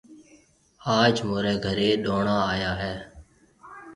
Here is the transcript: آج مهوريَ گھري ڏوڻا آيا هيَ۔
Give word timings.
آج 0.99 1.15
مهوريَ 1.27 1.53
گھري 1.65 1.89
ڏوڻا 2.05 2.37
آيا 2.53 2.71
هيَ۔ 2.81 2.95